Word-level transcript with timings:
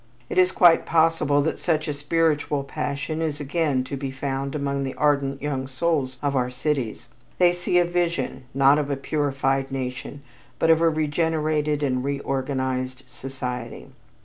It 0.31 0.39
is 0.39 0.51
quite 0.51 0.87
possible 0.87 1.43
that 1.43 1.59
such 1.59 1.87
a 1.87 1.93
spiritual 1.93 2.63
passion 2.63 3.21
is 3.21 3.39
again 3.39 3.83
to 3.83 3.95
be 3.95 4.09
found 4.09 4.55
among 4.55 4.83
the 4.83 4.95
ardent 4.95 5.43
young 5.43 5.67
souls 5.67 6.17
of 6.23 6.35
our 6.35 6.49
cities. 6.49 7.07
They 7.37 7.51
see 7.51 7.77
a 7.77 7.85
vision, 7.85 8.45
not 8.55 8.79
of 8.79 8.89
a 8.89 8.97
purified 8.97 9.71
nation 9.71 10.23
but 10.57 10.71
of 10.71 10.81
a 10.81 10.89
regenerated 10.89 11.83
and 11.83 11.97
a 11.97 11.99
reorganized 11.99 13.03
society. 13.05 13.89